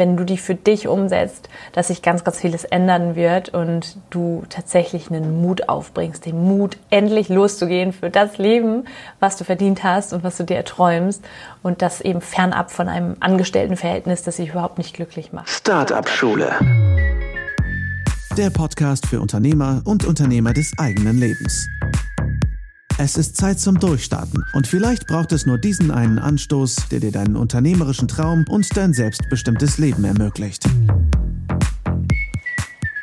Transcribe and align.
wenn 0.00 0.16
du 0.16 0.24
die 0.24 0.38
für 0.38 0.54
dich 0.54 0.88
umsetzt, 0.88 1.50
dass 1.72 1.88
sich 1.88 2.00
ganz, 2.00 2.24
ganz 2.24 2.40
vieles 2.40 2.64
ändern 2.64 3.16
wird 3.16 3.50
und 3.50 3.98
du 4.08 4.44
tatsächlich 4.48 5.10
einen 5.10 5.42
Mut 5.42 5.68
aufbringst, 5.68 6.24
den 6.24 6.42
Mut, 6.42 6.78
endlich 6.88 7.28
loszugehen 7.28 7.92
für 7.92 8.08
das 8.08 8.38
Leben, 8.38 8.86
was 9.20 9.36
du 9.36 9.44
verdient 9.44 9.84
hast 9.84 10.14
und 10.14 10.24
was 10.24 10.38
du 10.38 10.44
dir 10.44 10.56
erträumst 10.56 11.22
und 11.62 11.82
das 11.82 12.00
eben 12.00 12.22
fernab 12.22 12.70
von 12.70 12.88
einem 12.88 13.16
Angestelltenverhältnis, 13.20 14.22
das 14.22 14.36
sich 14.36 14.48
überhaupt 14.48 14.78
nicht 14.78 14.94
glücklich 14.94 15.34
macht. 15.34 15.50
Startup 15.50 16.08
Schule. 16.08 16.50
Der 18.38 18.48
Podcast 18.48 19.06
für 19.06 19.20
Unternehmer 19.20 19.82
und 19.84 20.06
Unternehmer 20.06 20.54
des 20.54 20.72
eigenen 20.78 21.18
Lebens. 21.18 21.68
Es 23.02 23.16
ist 23.16 23.38
Zeit 23.38 23.58
zum 23.58 23.80
Durchstarten 23.80 24.44
und 24.52 24.66
vielleicht 24.66 25.06
braucht 25.06 25.32
es 25.32 25.46
nur 25.46 25.56
diesen 25.56 25.90
einen 25.90 26.18
Anstoß, 26.18 26.90
der 26.90 27.00
dir 27.00 27.10
deinen 27.10 27.34
unternehmerischen 27.34 28.08
Traum 28.08 28.44
und 28.46 28.76
dein 28.76 28.92
selbstbestimmtes 28.92 29.78
Leben 29.78 30.04
ermöglicht. 30.04 30.64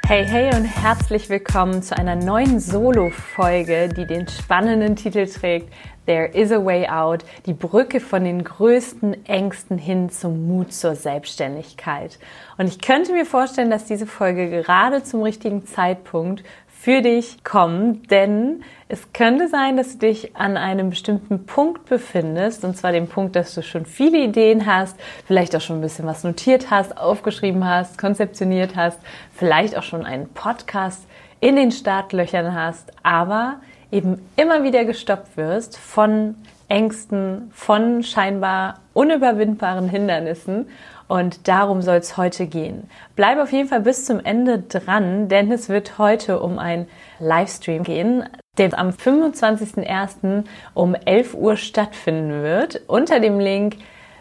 Hey, 0.06 0.24
hey 0.24 0.56
und 0.56 0.66
herzlich 0.66 1.30
willkommen 1.30 1.82
zu 1.82 1.98
einer 1.98 2.16
neuen 2.16 2.60
Solo-Folge, 2.60 3.90
die 3.90 4.06
den 4.06 4.28
spannenden 4.28 4.96
Titel 4.96 5.26
trägt 5.26 5.74
There 6.06 6.28
is 6.28 6.54
a 6.54 6.64
way 6.64 6.88
out, 6.88 7.26
die 7.48 7.54
Brücke 7.54 8.00
von 8.00 8.24
den 8.24 8.42
größten 8.44 9.26
Ängsten 9.26 9.78
hin 9.78 10.10
zum 10.10 10.48
Mut 10.48 10.72
zur 10.72 10.96
Selbstständigkeit. 10.96 12.18
Und 12.58 12.68
ich 12.68 12.80
könnte 12.80 13.12
mir 13.12 13.26
vorstellen, 13.26 13.70
dass 13.70 13.84
diese 13.84 14.06
Folge 14.06 14.50
gerade 14.50 15.04
zum 15.04 15.24
richtigen 15.24 15.66
Zeitpunkt 15.66 16.44
für 16.88 17.02
dich 17.02 17.44
kommt, 17.44 18.12
denn 18.12 18.64
es 18.88 19.12
könnte 19.12 19.50
sein, 19.50 19.76
dass 19.76 19.98
du 19.98 20.08
dich 20.08 20.38
an 20.38 20.56
einem 20.56 20.92
bestimmten 20.92 21.46
Punkt 21.46 21.84
befindest, 21.90 22.64
und 22.64 22.78
zwar 22.78 22.94
dem 22.94 23.10
Punkt, 23.10 23.36
dass 23.36 23.54
du 23.54 23.62
schon 23.62 23.86
viele 23.86 24.20
Ideen 24.20 24.66
hast, 24.66 24.96
vielleicht 25.26 25.54
auch 25.54 25.60
schon 25.60 25.80
ein 25.80 25.82
bisschen 25.82 26.06
was 26.06 26.24
notiert 26.24 26.72
hast, 26.72 26.98
aufgeschrieben 26.98 27.68
hast, 27.68 27.98
konzeptioniert 27.98 28.78
hast, 28.78 29.00
vielleicht 29.36 29.78
auch 29.78 29.84
schon 29.84 30.06
einen 30.06 30.30
Podcast 30.30 31.04
in 31.42 31.58
den 31.58 31.74
Startlöchern 31.74 32.56
hast, 32.56 32.94
aber 33.04 33.56
eben 33.92 34.22
immer 34.38 34.64
wieder 34.64 34.86
gestoppt 34.86 35.36
wirst 35.36 35.78
von 35.78 36.36
Ängsten, 36.70 37.52
von 37.54 38.02
scheinbar 38.02 38.80
unüberwindbaren 38.94 39.90
Hindernissen 39.90 40.68
und 41.08 41.48
darum 41.48 41.82
soll 41.82 41.98
es 41.98 42.18
heute 42.18 42.48
gehen. 42.48 42.90
Bleib 43.16 43.40
auf 43.40 43.52
jeden 43.52 43.70
Fall 43.70 43.82
bis 43.82 44.06
zum 44.06 44.24
Ende 44.24 44.60
dran, 44.60 45.30
denn 45.30 45.52
es 45.52 45.70
wird 45.70 45.98
heute 45.98 46.40
um 46.40 46.60
ein 46.60 46.88
Livestream 47.20 47.84
gehen, 47.84 48.26
der 48.58 48.78
am 48.78 48.90
25.01. 48.90 50.44
um 50.74 50.96
11 50.96 51.36
Uhr 51.36 51.58
stattfinden 51.58 52.44
wird. 52.44 52.82
Unter 52.88 53.20
dem 53.20 53.40
Link 53.40 53.78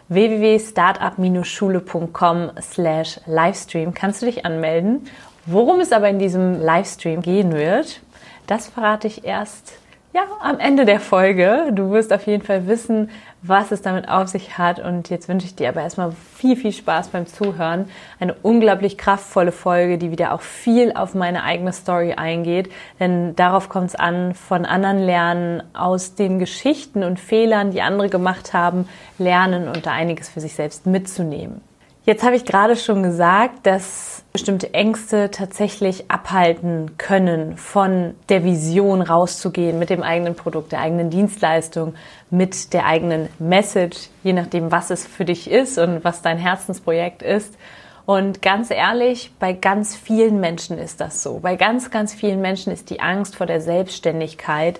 www.startup-schule.com 0.09 2.51
slash 2.61 3.19
Livestream 3.25 3.93
kannst 3.93 4.21
du 4.21 4.27
dich 4.27 4.45
anmelden. 4.45 5.07
Worum 5.45 5.79
es 5.79 5.91
aber 5.91 6.09
in 6.09 6.19
diesem 6.19 6.61
Livestream 6.61 7.21
gehen 7.21 7.53
wird, 7.53 8.01
das 8.47 8.67
verrate 8.67 9.07
ich 9.07 9.25
erst 9.25 9.73
ja, 10.13 10.21
am 10.41 10.59
Ende 10.59 10.85
der 10.85 10.99
Folge. 10.99 11.71
Du 11.71 11.91
wirst 11.91 12.11
auf 12.11 12.25
jeden 12.25 12.43
Fall 12.43 12.67
wissen, 12.67 13.11
was 13.41 13.71
es 13.71 13.81
damit 13.81 14.09
auf 14.09 14.27
sich 14.27 14.57
hat. 14.57 14.79
Und 14.79 15.09
jetzt 15.09 15.29
wünsche 15.29 15.45
ich 15.45 15.55
dir 15.55 15.69
aber 15.69 15.81
erstmal 15.81 16.11
viel, 16.11 16.55
viel 16.55 16.71
Spaß 16.71 17.09
beim 17.09 17.27
Zuhören. 17.27 17.89
Eine 18.19 18.33
unglaublich 18.33 18.97
kraftvolle 18.97 19.51
Folge, 19.51 19.97
die 19.97 20.11
wieder 20.11 20.33
auch 20.33 20.41
viel 20.41 20.93
auf 20.93 21.13
meine 21.13 21.43
eigene 21.43 21.73
Story 21.73 22.13
eingeht. 22.13 22.71
Denn 22.99 23.35
darauf 23.35 23.69
kommt 23.69 23.89
es 23.89 23.95
an, 23.95 24.33
von 24.33 24.65
anderen 24.65 24.99
lernen, 24.99 25.63
aus 25.73 26.15
den 26.15 26.39
Geschichten 26.39 27.03
und 27.03 27.19
Fehlern, 27.19 27.71
die 27.71 27.81
andere 27.81 28.09
gemacht 28.09 28.53
haben, 28.53 28.87
lernen 29.17 29.67
und 29.67 29.85
da 29.85 29.91
einiges 29.91 30.29
für 30.29 30.39
sich 30.39 30.55
selbst 30.55 30.85
mitzunehmen. 30.85 31.66
Jetzt 32.07 32.23
habe 32.23 32.37
ich 32.37 32.45
gerade 32.45 32.77
schon 32.77 33.03
gesagt, 33.03 33.65
dass 33.65 34.23
bestimmte 34.31 34.73
Ängste 34.73 35.29
tatsächlich 35.29 36.09
abhalten 36.09 36.97
können, 36.97 37.57
von 37.57 38.15
der 38.29 38.45
Vision 38.45 39.01
rauszugehen 39.01 39.77
mit 39.77 39.89
dem 39.89 40.03
eigenen 40.03 40.33
Produkt, 40.33 40.71
der 40.71 40.79
eigenen 40.79 41.09
Dienstleistung, 41.09 41.95
mit 42.29 42.71
der 42.71 42.85
eigenen 42.85 43.27
Message, 43.39 44.07
je 44.23 44.31
nachdem, 44.31 44.71
was 44.71 44.89
es 44.89 45.05
für 45.05 45.25
dich 45.25 45.51
ist 45.51 45.77
und 45.77 46.05
was 46.05 46.21
dein 46.21 46.37
Herzensprojekt 46.37 47.23
ist. 47.23 47.57
Und 48.05 48.41
ganz 48.41 48.71
ehrlich, 48.71 49.33
bei 49.37 49.51
ganz 49.51 49.93
vielen 49.93 50.39
Menschen 50.39 50.77
ist 50.77 51.01
das 51.01 51.21
so. 51.21 51.39
Bei 51.39 51.57
ganz, 51.57 51.91
ganz 51.91 52.13
vielen 52.13 52.39
Menschen 52.39 52.71
ist 52.71 52.89
die 52.89 53.01
Angst 53.01 53.35
vor 53.35 53.47
der 53.47 53.59
Selbstständigkeit 53.59 54.79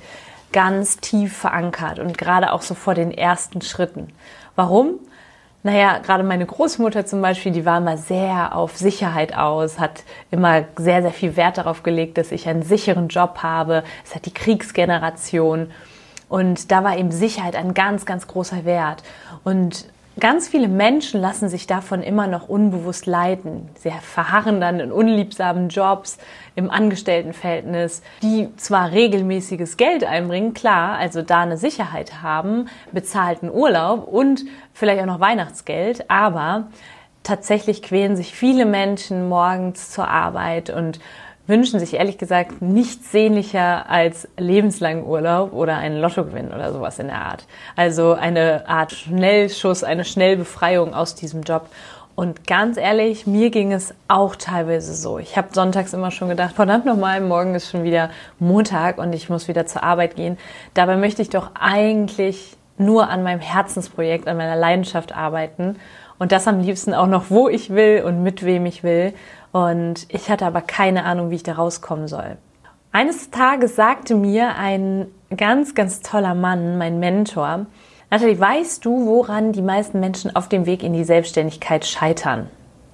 ganz 0.54 1.02
tief 1.02 1.36
verankert 1.36 2.00
und 2.00 2.18
gerade 2.18 2.54
auch 2.54 2.62
so 2.62 2.74
vor 2.74 2.94
den 2.94 3.12
ersten 3.12 3.62
Schritten. 3.62 4.14
Warum? 4.56 5.02
Naja, 5.63 6.00
gerade 6.00 6.23
meine 6.23 6.45
Großmutter 6.45 7.06
zum 7.06 7.22
Beispiel, 7.22 7.51
die 7.51 7.66
war 7.66 7.79
immer 7.79 7.97
sehr 7.97 8.56
auf 8.56 8.78
Sicherheit 8.78 9.35
aus, 9.35 9.79
hat 9.79 10.03
immer 10.31 10.66
sehr, 10.78 11.01
sehr 11.01 11.12
viel 11.12 11.35
Wert 11.35 11.57
darauf 11.57 11.84
gelegt, 11.84 12.18
dass 12.18 12.31
ich 12.31 12.47
einen 12.47 12.63
sicheren 12.63 13.07
Job 13.07 13.40
habe. 13.44 13.84
Es 14.06 14.16
hat 14.16 14.25
die 14.25 14.34
Kriegsgeneration. 14.34 15.72
Und 16.29 16.72
da 16.72 16.84
war 16.84 16.97
eben 16.97 17.12
Sicherheit 17.12 17.56
ein 17.56 17.73
ganz, 17.73 18.06
ganz 18.06 18.28
großer 18.28 18.66
Wert. 18.66 19.03
Und 19.44 19.85
Ganz 20.20 20.48
viele 20.48 20.68
Menschen 20.68 21.22
lassen 21.22 21.48
sich 21.48 21.68
davon 21.68 22.02
immer 22.02 22.26
noch 22.26 22.50
unbewusst 22.50 23.06
leiten. 23.06 23.70
Sie 23.76 23.92
verharren 24.02 24.60
dann 24.60 24.80
in 24.80 24.92
unliebsamen 24.92 25.70
Jobs, 25.70 26.18
im 26.56 26.72
Angestelltenverhältnis, 26.72 28.02
die 28.24 28.50
zwar 28.58 28.92
regelmäßiges 28.92 29.78
Geld 29.78 30.04
einbringen, 30.04 30.56
klar, 30.56 30.98
also 30.98 31.22
da 31.22 31.42
eine 31.42 31.58
Sicherheit 31.58 32.24
haben, 32.24 32.68
bezahlten 32.92 33.52
Urlaub 33.52 34.08
und 34.08 34.46
vielleicht 34.74 35.02
auch 35.02 35.06
noch 35.06 35.20
Weihnachtsgeld, 35.20 36.10
aber 36.10 36.70
tatsächlich 37.22 37.84
quälen 37.84 38.16
sich 38.16 38.34
viele 38.34 38.66
Menschen 38.66 39.30
morgens 39.30 39.92
zur 39.92 40.08
Arbeit 40.08 40.72
und 40.72 41.00
wünschen 41.47 41.80
sich 41.80 41.96
ehrlich 41.96 42.18
gesagt 42.18 42.62
nichts 42.62 43.12
sehnlicher 43.12 43.90
als 43.90 44.28
lebenslangen 44.38 45.06
Urlaub 45.06 45.53
oder 45.53 45.78
einen 45.78 46.00
Lottogewinn 46.00 46.50
oder 46.53 46.72
sowas 46.74 47.00
in 47.00 47.08
der 47.08 47.22
Art. 47.22 47.46
Also 47.75 48.13
eine 48.13 48.68
Art 48.68 48.91
Schnellschuss, 48.91 49.84
eine 49.84 50.06
Schnellbefreiung 50.06 50.94
aus 50.94 51.16
diesem 51.16 51.41
Job. 51.41 51.69
Und 52.16 52.47
ganz 52.47 52.78
ehrlich, 52.78 53.28
mir 53.28 53.52
ging 53.52 53.72
es 53.72 53.94
auch 54.07 54.36
teilweise 54.36 54.96
so. 54.96 55.19
Ich 55.19 55.38
habe 55.38 55.50
sonntags 55.52 55.94
immer 55.94 56.09
schon 56.09 56.30
gedacht, 56.30 56.56
verdammt 56.56 56.86
nochmal, 56.86 57.22
morgen 57.22 57.53
ist 57.53 57.69
schon 57.69 57.84
wieder 57.84 58.09
Montag 58.40 58.97
und 58.97 59.13
ich 59.13 59.30
muss 59.30 59.47
wieder 59.47 59.68
zur 59.68 59.84
Arbeit 59.84 60.16
gehen. 60.16 60.38
Dabei 60.74 60.97
möchte 60.97 61.22
ich 61.22 61.30
doch 61.30 61.52
eigentlich 61.53 62.57
nur 62.80 63.09
an 63.09 63.24
meinem 63.24 63.40
Herzensprojekt, 63.40 64.28
an 64.28 64.38
meiner 64.38 64.56
Leidenschaft 64.56 65.16
arbeiten. 65.16 65.78
Und 66.19 66.31
das 66.31 66.47
am 66.47 66.59
liebsten 66.59 66.96
auch 66.96 67.06
noch, 67.06 67.30
wo 67.30 67.47
ich 67.50 67.69
will 67.69 68.03
und 68.03 68.24
mit 68.24 68.44
wem 68.44 68.66
ich 68.66 68.84
will. 68.84 69.13
Und 69.57 70.06
ich 70.09 70.29
hatte 70.29 70.45
aber 70.45 70.62
keine 70.62 71.03
Ahnung, 71.03 71.31
wie 71.31 71.35
ich 71.35 71.41
da 71.41 71.53
rauskommen 71.53 72.07
soll. 72.07 72.38
Eines 72.91 73.31
Tages 73.31 73.75
sagte 73.75 74.13
mir 74.13 74.56
ein 74.56 75.07
ganz, 75.35 75.73
ganz 75.73 76.01
toller 76.01 76.35
Mann, 76.35 76.78
mein 76.78 77.00
Mentor, 77.00 77.66
Nathalie, 78.12 78.40
weißt 78.40 78.85
du, 78.85 79.07
woran 79.07 79.53
die 79.53 79.63
meisten 79.63 80.00
Menschen 80.00 80.35
auf 80.35 80.47
dem 80.47 80.68
Weg 80.68 80.84
in 80.84 80.94
die 80.94 81.03
Selbstständigkeit 81.03 81.88
scheitern? 81.88 82.51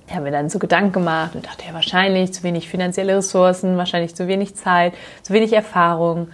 Ich 0.07 0.13
habe 0.13 0.23
mir 0.23 0.31
dann 0.31 0.49
so 0.49 0.57
Gedanken 0.57 0.93
gemacht 0.93 1.35
und 1.35 1.45
dachte, 1.45 1.65
ja, 1.67 1.73
wahrscheinlich 1.73 2.33
zu 2.33 2.43
wenig 2.43 2.69
finanzielle 2.69 3.17
Ressourcen, 3.17 3.75
wahrscheinlich 3.75 4.15
zu 4.15 4.29
wenig 4.29 4.55
Zeit, 4.55 4.93
zu 5.21 5.33
wenig 5.33 5.51
Erfahrung. 5.51 6.29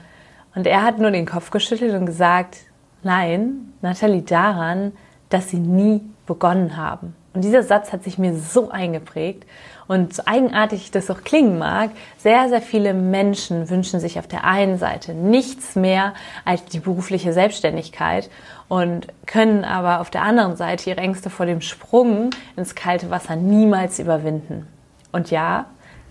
Und 0.53 0.67
er 0.67 0.83
hat 0.83 0.99
nur 0.99 1.09
den 1.09 1.25
Kopf 1.25 1.49
geschüttelt 1.49 1.95
und 1.95 2.05
gesagt, 2.05 2.57
nein, 3.01 3.73
Nathalie, 3.81 4.21
daran, 4.21 4.91
dass 5.29 5.49
sie 5.49 5.59
nie 5.59 6.01
begonnen 6.27 6.77
haben. 6.77 7.15
Und 7.33 7.43
dieser 7.43 7.63
Satz 7.63 7.91
hat 7.91 8.03
sich 8.03 8.17
mir 8.17 8.35
so 8.35 8.69
eingeprägt. 8.69 9.45
Und 9.89 10.13
so 10.13 10.21
eigenartig 10.27 10.91
das 10.91 11.09
auch 11.09 11.23
klingen 11.23 11.57
mag, 11.57 11.89
sehr, 12.19 12.47
sehr 12.47 12.61
viele 12.61 12.93
Menschen 12.93 13.71
wünschen 13.71 13.99
sich 13.99 14.19
auf 14.19 14.27
der 14.27 14.43
einen 14.43 14.77
Seite 14.77 15.15
nichts 15.15 15.75
mehr 15.75 16.13
als 16.45 16.63
die 16.65 16.79
berufliche 16.79 17.33
Selbstständigkeit 17.33 18.29
und 18.67 19.07
können 19.25 19.65
aber 19.65 19.99
auf 19.99 20.11
der 20.11 20.21
anderen 20.21 20.55
Seite 20.57 20.91
ihre 20.91 21.01
Ängste 21.01 21.31
vor 21.31 21.47
dem 21.47 21.61
Sprung 21.61 22.29
ins 22.55 22.75
kalte 22.75 23.09
Wasser 23.09 23.35
niemals 23.35 23.97
überwinden. 23.97 24.67
Und 25.11 25.31
ja, 25.31 25.65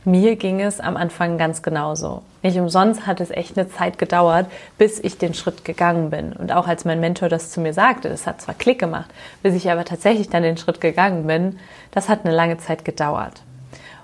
mir 0.04 0.34
ging 0.34 0.60
es 0.60 0.80
am 0.80 0.96
Anfang 0.96 1.38
ganz 1.38 1.62
genauso. 1.62 2.22
Nicht 2.42 2.58
umsonst 2.58 3.06
hat 3.06 3.20
es 3.20 3.30
echt 3.30 3.56
eine 3.56 3.68
Zeit 3.70 3.96
gedauert, 3.96 4.46
bis 4.76 4.98
ich 4.98 5.18
den 5.18 5.34
Schritt 5.34 5.64
gegangen 5.64 6.10
bin. 6.10 6.32
Und 6.32 6.50
auch 6.50 6.66
als 6.66 6.84
mein 6.84 6.98
Mentor 6.98 7.28
das 7.28 7.52
zu 7.52 7.60
mir 7.60 7.74
sagte, 7.74 8.08
das 8.08 8.26
hat 8.26 8.40
zwar 8.40 8.56
Klick 8.56 8.80
gemacht, 8.80 9.10
bis 9.44 9.54
ich 9.54 9.70
aber 9.70 9.84
tatsächlich 9.84 10.28
dann 10.28 10.42
den 10.42 10.56
Schritt 10.56 10.80
gegangen 10.80 11.28
bin, 11.28 11.60
das 11.92 12.08
hat 12.08 12.24
eine 12.24 12.34
lange 12.34 12.58
Zeit 12.58 12.84
gedauert. 12.84 13.42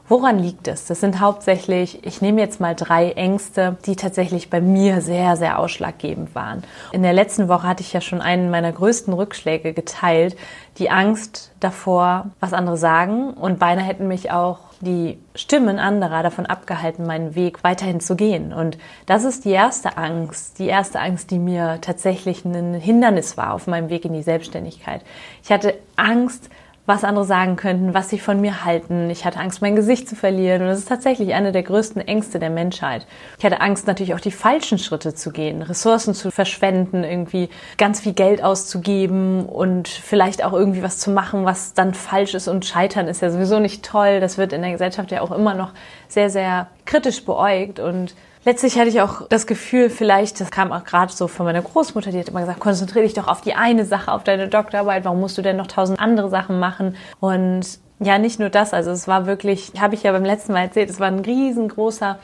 Woran 0.06 0.38
liegt 0.38 0.68
es? 0.68 0.84
Das 0.84 1.00
sind 1.00 1.20
hauptsächlich, 1.20 2.04
ich 2.04 2.20
nehme 2.20 2.38
jetzt 2.42 2.60
mal 2.60 2.74
drei 2.74 3.12
Ängste, 3.12 3.78
die 3.86 3.96
tatsächlich 3.96 4.50
bei 4.50 4.60
mir 4.60 5.00
sehr, 5.00 5.36
sehr 5.36 5.58
ausschlaggebend 5.58 6.34
waren. 6.34 6.62
In 6.92 7.02
der 7.02 7.14
letzten 7.14 7.48
Woche 7.48 7.66
hatte 7.66 7.82
ich 7.82 7.94
ja 7.94 8.02
schon 8.02 8.20
einen 8.20 8.50
meiner 8.50 8.70
größten 8.70 9.14
Rückschläge 9.14 9.72
geteilt. 9.72 10.36
Die 10.76 10.90
Angst 10.90 11.52
davor, 11.58 12.26
was 12.38 12.52
andere 12.52 12.76
sagen 12.76 13.32
und 13.32 13.58
beinahe 13.58 13.86
hätten 13.86 14.06
mich 14.06 14.30
auch 14.30 14.58
die 14.80 15.18
Stimmen 15.34 15.78
anderer 15.78 16.22
davon 16.22 16.44
abgehalten, 16.44 17.06
meinen 17.06 17.34
Weg 17.34 17.64
weiterhin 17.64 18.00
zu 18.00 18.14
gehen. 18.14 18.52
Und 18.52 18.76
das 19.06 19.24
ist 19.24 19.46
die 19.46 19.52
erste 19.52 19.96
Angst, 19.96 20.58
die 20.58 20.66
erste 20.66 21.00
Angst, 21.00 21.30
die 21.30 21.38
mir 21.38 21.78
tatsächlich 21.80 22.44
ein 22.44 22.74
Hindernis 22.74 23.38
war 23.38 23.54
auf 23.54 23.66
meinem 23.66 23.88
Weg 23.88 24.04
in 24.04 24.12
die 24.12 24.22
Selbstständigkeit. 24.22 25.00
Ich 25.42 25.50
hatte 25.50 25.74
Angst, 25.96 26.50
was 26.86 27.02
andere 27.02 27.24
sagen 27.24 27.56
könnten, 27.56 27.94
was 27.94 28.10
sie 28.10 28.18
von 28.18 28.40
mir 28.40 28.64
halten. 28.64 29.08
Ich 29.08 29.24
hatte 29.24 29.40
Angst, 29.40 29.62
mein 29.62 29.74
Gesicht 29.74 30.06
zu 30.06 30.16
verlieren. 30.16 30.62
Und 30.62 30.68
das 30.68 30.80
ist 30.80 30.88
tatsächlich 30.88 31.32
eine 31.32 31.50
der 31.50 31.62
größten 31.62 32.02
Ängste 32.02 32.38
der 32.38 32.50
Menschheit. 32.50 33.06
Ich 33.38 33.44
hatte 33.44 33.62
Angst, 33.62 33.86
natürlich 33.86 34.12
auch 34.14 34.20
die 34.20 34.30
falschen 34.30 34.78
Schritte 34.78 35.14
zu 35.14 35.30
gehen, 35.30 35.62
Ressourcen 35.62 36.12
zu 36.12 36.30
verschwenden, 36.30 37.02
irgendwie 37.02 37.48
ganz 37.78 38.00
viel 38.00 38.12
Geld 38.12 38.44
auszugeben 38.44 39.46
und 39.46 39.88
vielleicht 39.88 40.44
auch 40.44 40.52
irgendwie 40.52 40.82
was 40.82 40.98
zu 40.98 41.10
machen, 41.10 41.46
was 41.46 41.72
dann 41.72 41.94
falsch 41.94 42.34
ist. 42.34 42.48
Und 42.48 42.66
scheitern 42.66 43.08
ist 43.08 43.22
ja 43.22 43.30
sowieso 43.30 43.60
nicht 43.60 43.82
toll. 43.82 44.20
Das 44.20 44.36
wird 44.36 44.52
in 44.52 44.60
der 44.60 44.72
Gesellschaft 44.72 45.10
ja 45.10 45.22
auch 45.22 45.32
immer 45.32 45.54
noch 45.54 45.72
sehr, 46.08 46.28
sehr 46.28 46.68
kritisch 46.84 47.24
beäugt. 47.24 47.80
Und 47.80 48.14
letztlich 48.44 48.78
hatte 48.78 48.88
ich 48.88 49.00
auch 49.00 49.26
das 49.28 49.46
Gefühl, 49.46 49.90
vielleicht, 49.90 50.40
das 50.40 50.50
kam 50.50 50.72
auch 50.72 50.84
gerade 50.84 51.12
so 51.12 51.28
von 51.28 51.46
meiner 51.46 51.62
Großmutter, 51.62 52.10
die 52.10 52.18
hat 52.18 52.28
immer 52.28 52.40
gesagt, 52.40 52.60
konzentriere 52.60 53.04
dich 53.04 53.14
doch 53.14 53.28
auf 53.28 53.40
die 53.40 53.54
eine 53.54 53.84
Sache, 53.84 54.12
auf 54.12 54.24
deine 54.24 54.48
Doktorarbeit, 54.48 55.04
warum 55.04 55.20
musst 55.20 55.38
du 55.38 55.42
denn 55.42 55.56
noch 55.56 55.66
tausend 55.66 56.00
andere 56.00 56.28
Sachen 56.28 56.58
machen? 56.58 56.96
Und 57.20 57.78
ja, 58.00 58.18
nicht 58.18 58.40
nur 58.40 58.50
das, 58.50 58.74
also 58.74 58.90
es 58.90 59.08
war 59.08 59.26
wirklich, 59.26 59.72
habe 59.80 59.94
ich 59.94 60.02
ja 60.02 60.12
beim 60.12 60.24
letzten 60.24 60.52
Mal 60.52 60.62
erzählt, 60.62 60.90
es 60.90 61.00
war 61.00 61.08
ein 61.08 61.20
riesengroßer 61.20 62.18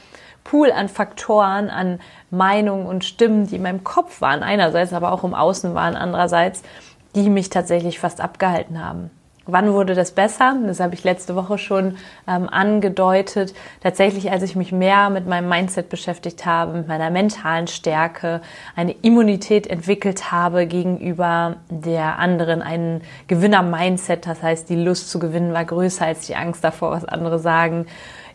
Pool 0.45 0.73
an 0.73 0.89
Faktoren, 0.89 1.69
an 1.71 2.01
Meinungen 2.31 2.87
und 2.87 3.05
Stimmen, 3.05 3.47
die 3.47 3.57
in 3.57 3.63
meinem 3.63 3.85
Kopf 3.85 4.21
waren, 4.21 4.43
einerseits, 4.43 4.93
aber 4.93 5.13
auch 5.13 5.25
im 5.25 5.35
Außen 5.35 5.75
waren, 5.75 5.97
andererseits, 5.97 6.63
die 7.15 7.29
mich 7.29 7.51
tatsächlich 7.51 7.99
fast 7.99 8.21
abgehalten 8.21 8.85
haben. 8.85 9.11
Wann 9.53 9.73
wurde 9.73 9.95
das 9.95 10.13
besser? 10.13 10.57
Das 10.67 10.81
habe 10.81 10.95
ich 10.95 11.05
letzte 11.05 11.37
Woche 11.37 11.59
schon 11.59 11.97
ähm, 12.27 12.49
angedeutet. 12.49 13.55
Tatsächlich, 13.83 14.31
als 14.31 14.43
ich 14.43 14.57
mich 14.57 14.73
mehr 14.73 15.11
mit 15.11 15.27
meinem 15.27 15.49
Mindset 15.49 15.89
beschäftigt 15.89 16.47
habe, 16.47 16.73
mit 16.73 16.89
meiner 16.89 17.11
mentalen 17.11 17.67
Stärke, 17.67 18.41
eine 18.77 18.93
Immunität 19.03 19.67
entwickelt 19.67 20.31
habe 20.33 20.67
gegenüber 20.67 21.57
der 21.69 22.19
anderen, 22.19 22.63
ein 22.63 23.03
Gewinner-Mindset, 23.27 24.27
das 24.27 24.43
heißt, 24.43 24.69
die 24.69 24.77
Lust 24.77 25.11
zu 25.11 25.19
gewinnen 25.19 25.53
war 25.53 25.65
größer 25.65 26.07
als 26.07 26.27
die 26.27 26.37
Angst 26.37 26.65
davor, 26.65 26.91
was 26.93 27.05
andere 27.05 27.39
sagen 27.39 27.87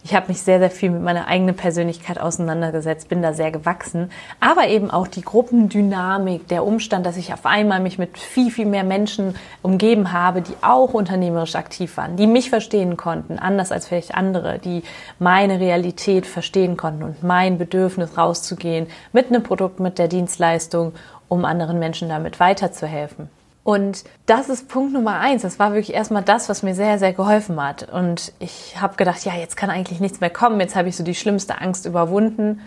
ich 0.05 0.13
habe 0.13 0.27
mich 0.27 0.43
sehr, 0.43 0.59
sehr 0.59 0.69
viel 0.69 0.91
mit 0.91 1.01
meiner 1.01 1.25
eigenen 1.25 1.55
Persönlichkeit 1.55 2.21
auseinandergesetzt, 2.21 3.09
bin 3.09 3.23
da 3.23 3.33
sehr 3.33 3.49
gewachsen. 3.49 4.11
Aber 4.39 4.67
eben 4.67 4.91
auch 4.91 5.07
die 5.07 5.23
Gruppendynamik, 5.23 6.47
der 6.47 6.63
Umstand, 6.63 7.07
dass 7.07 7.17
ich 7.17 7.33
auf 7.33 7.47
einmal 7.47 7.79
mich 7.79 7.97
mit 7.97 8.19
viel, 8.19 8.51
viel 8.51 8.67
mehr 8.67 8.83
Menschen 8.83 9.33
umgeben 9.63 10.11
habe, 10.11 10.43
die 10.43 10.53
auch 10.61 10.93
unternehmerisch 10.93 11.55
aktiv 11.55 11.97
waren, 11.97 12.17
die 12.17 12.27
mich 12.27 12.51
verstehen 12.51 12.97
konnten, 12.97 13.39
anders 13.39 13.71
als 13.71 13.87
vielleicht 13.87 14.13
andere, 14.13 14.59
die 14.59 14.83
meine 15.17 15.59
Realität 15.59 16.27
verstehen 16.27 16.77
konnten 16.77 17.01
und 17.01 17.23
mein 17.23 17.57
Bedürfnis 17.57 18.15
rauszugehen 18.15 18.85
mit 19.11 19.29
einem 19.29 19.41
Produkt, 19.41 19.79
mit 19.79 19.97
der 19.97 20.07
Dienstleistung, 20.07 20.93
um 21.29 21.45
anderen 21.45 21.79
Menschen 21.79 22.09
damit 22.09 22.39
weiterzuhelfen. 22.39 23.27
Und 23.65 24.03
das 24.27 24.47
ist 24.47 24.69
Punkt 24.69 24.93
Nummer 24.93 25.19
eins. 25.19 25.41
Das 25.41 25.57
war 25.57 25.71
wirklich 25.71 25.95
erstmal 25.95 26.21
das, 26.21 26.49
was 26.49 26.61
mir 26.61 26.75
sehr, 26.75 26.99
sehr 26.99 27.13
geholfen 27.13 27.59
hat. 27.59 27.91
Und 27.91 28.31
ich 28.37 28.79
habe 28.79 28.95
gedacht, 28.95 29.25
ja, 29.25 29.33
jetzt 29.33 29.57
kann 29.57 29.71
eigentlich 29.71 29.99
nichts 29.99 30.19
mehr 30.19 30.29
kommen. 30.29 30.59
Jetzt 30.59 30.75
habe 30.75 30.87
ich 30.87 30.95
so 30.95 31.03
die 31.03 31.15
schlimmste 31.15 31.59
Angst 31.59 31.87
überwunden. 31.87 32.61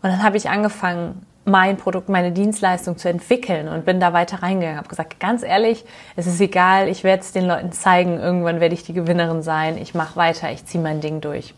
Und 0.00 0.10
dann 0.10 0.22
habe 0.22 0.36
ich 0.36 0.48
angefangen, 0.48 1.26
mein 1.44 1.76
Produkt, 1.76 2.08
meine 2.08 2.30
Dienstleistung 2.30 2.96
zu 2.96 3.08
entwickeln 3.08 3.66
und 3.66 3.84
bin 3.84 3.98
da 3.98 4.12
weiter 4.12 4.44
reingegangen. 4.44 4.78
Habe 4.78 4.88
gesagt, 4.88 5.18
ganz 5.18 5.42
ehrlich, 5.42 5.84
es 6.14 6.28
ist 6.28 6.40
egal, 6.40 6.86
ich 6.88 7.02
werde 7.02 7.22
es 7.22 7.32
den 7.32 7.48
Leuten 7.48 7.72
zeigen. 7.72 8.20
Irgendwann 8.20 8.60
werde 8.60 8.76
ich 8.76 8.84
die 8.84 8.94
Gewinnerin 8.94 9.42
sein. 9.42 9.76
Ich 9.76 9.92
mache 9.92 10.14
weiter, 10.14 10.52
ich 10.52 10.64
ziehe 10.66 10.82
mein 10.82 11.00
Ding 11.00 11.20
durch. 11.20 11.52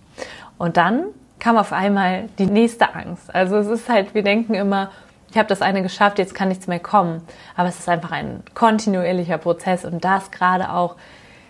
Und 0.56 0.78
dann 0.78 1.04
kam 1.38 1.58
auf 1.58 1.74
einmal 1.74 2.30
die 2.38 2.46
nächste 2.46 2.94
Angst. 2.94 3.34
Also 3.34 3.56
es 3.56 3.66
ist 3.66 3.90
halt, 3.90 4.14
wir 4.14 4.22
denken 4.22 4.54
immer, 4.54 4.90
ich 5.30 5.38
habe 5.38 5.48
das 5.48 5.62
eine 5.62 5.82
geschafft, 5.82 6.18
jetzt 6.18 6.34
kann 6.34 6.48
nichts 6.48 6.66
mehr 6.66 6.80
kommen. 6.80 7.22
Aber 7.56 7.68
es 7.68 7.78
ist 7.78 7.88
einfach 7.88 8.12
ein 8.12 8.42
kontinuierlicher 8.54 9.38
Prozess 9.38 9.84
und 9.84 10.04
das 10.04 10.30
gerade 10.30 10.72
auch 10.72 10.96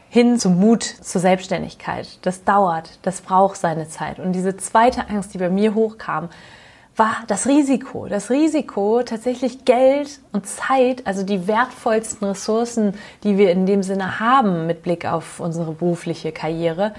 hin 0.08 0.38
zum 0.38 0.58
Mut 0.58 0.82
zur 0.82 1.20
Selbstständigkeit. 1.20 2.19
Das 2.23 2.44
dauert, 2.44 2.99
das 3.02 3.20
braucht 3.20 3.56
seine 3.56 3.88
Zeit. 3.88 4.19
Und 4.19 4.32
diese 4.32 4.56
zweite 4.56 5.08
Angst, 5.08 5.34
die 5.34 5.38
bei 5.38 5.50
mir 5.50 5.75
hochkam, 5.75 6.28
war 6.96 7.17
das 7.26 7.46
Risiko. 7.46 8.06
Das 8.06 8.31
Risiko, 8.31 9.02
tatsächlich 9.02 9.64
Geld 9.67 10.20
und 10.32 10.46
Zeit, 10.46 11.06
also 11.06 11.23
die 11.23 11.46
wertvollsten 11.46 12.26
Ressourcen, 12.26 12.94
die 13.23 13.37
wir 13.37 13.50
in 13.50 13.67
dem 13.67 13.82
Sinne 13.82 14.19
haben 14.19 14.67
mit 14.67 14.82
Blick 14.82 15.05
auf 15.05 15.40
unsere 15.40 15.73
berufliche 15.73 16.32
Karriere, 16.32 16.94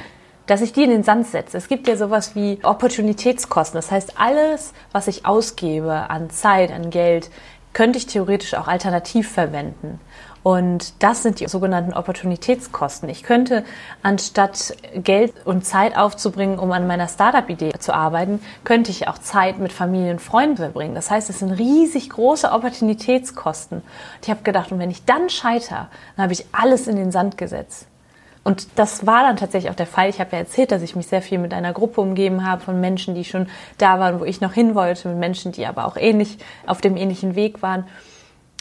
dass 0.47 0.61
ich 0.61 0.73
die 0.73 0.83
in 0.83 0.89
den 0.89 1.03
Sand 1.03 1.27
setze. 1.27 1.57
Es 1.57 1.67
gibt 1.67 1.87
ja 1.87 1.95
sowas 1.95 2.35
wie 2.35 2.59
Opportunitätskosten. 2.63 3.77
Das 3.77 3.91
heißt, 3.91 4.13
alles, 4.17 4.73
was 4.91 5.07
ich 5.07 5.25
ausgebe 5.25 6.09
an 6.09 6.29
Zeit, 6.29 6.71
an 6.71 6.89
Geld, 6.89 7.29
könnte 7.73 7.99
ich 7.99 8.07
theoretisch 8.07 8.55
auch 8.55 8.67
alternativ 8.67 9.29
verwenden. 9.29 9.99
Und 10.47 11.03
das 11.03 11.23
sind 11.23 11.41
die 11.41 11.47
sogenannten 11.47 11.93
Opportunitätskosten. 11.93 13.09
Ich 13.09 13.23
könnte, 13.23 13.65
anstatt 14.01 14.77
Geld 14.95 15.33
und 15.45 15.65
Zeit 15.65 15.97
aufzubringen, 15.97 16.57
um 16.57 16.71
an 16.71 16.87
meiner 16.87 17.09
Startup-Idee 17.09 17.73
zu 17.79 17.93
arbeiten, 17.93 18.39
könnte 18.63 18.89
ich 18.89 19.09
auch 19.09 19.17
Zeit 19.17 19.59
mit 19.59 19.73
Familie 19.73 20.11
und 20.11 20.21
Freunden 20.21 20.55
verbringen. 20.55 20.95
Das 20.95 21.11
heißt, 21.11 21.29
es 21.29 21.39
sind 21.39 21.51
riesig 21.51 22.09
große 22.09 22.49
Opportunitätskosten. 22.49 23.79
Und 23.79 24.23
ich 24.23 24.29
habe 24.29 24.43
gedacht, 24.43 24.71
und 24.71 24.79
wenn 24.79 24.89
ich 24.89 25.03
dann 25.03 25.29
scheitere, 25.29 25.89
dann 26.15 26.23
habe 26.23 26.33
ich 26.33 26.45
alles 26.53 26.87
in 26.87 26.95
den 26.95 27.11
Sand 27.11 27.37
gesetzt. 27.37 27.87
Und 28.47 28.79
das 28.79 29.05
war 29.05 29.23
dann 29.23 29.35
tatsächlich 29.35 29.69
auch 29.69 29.75
der 29.75 29.85
Fall. 29.85 30.07
Ich 30.07 30.21
habe 30.21 30.29
ja 30.31 30.37
erzählt, 30.37 30.71
dass 30.71 30.81
ich 30.81 30.95
mich 30.95 31.07
sehr 31.07 31.21
viel 31.21 31.37
mit 31.37 31.53
einer 31.53 31.73
Gruppe 31.73 31.99
umgeben 31.99 32.47
habe 32.47 32.61
von 32.61 32.79
Menschen, 32.79 33.13
die 33.13 33.25
schon 33.25 33.47
da 33.77 33.99
waren, 33.99 34.21
wo 34.21 34.23
ich 34.23 34.39
noch 34.39 34.53
hin 34.53 34.73
wollte, 34.73 35.09
mit 35.09 35.17
Menschen, 35.17 35.51
die 35.51 35.65
aber 35.65 35.85
auch 35.85 35.97
ähnlich 35.97 36.37
auf 36.65 36.79
dem 36.79 36.95
ähnlichen 36.95 37.35
Weg 37.35 37.61
waren. 37.61 37.83